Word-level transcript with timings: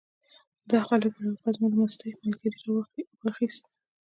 دا 0.71 0.79
خلک 0.87 1.11
وګوره! 1.13 1.37
هغه 1.39 1.49
زما 1.55 1.67
د 1.71 1.75
مستۍ 1.81 2.09
ملګری 2.25 2.57
یې 2.63 3.03
واخیست. 3.21 3.65